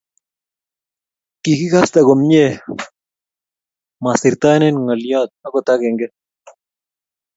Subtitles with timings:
[1.43, 2.51] kikikaste komiei
[4.03, 6.07] masirtaenech ngolyoo akot akenge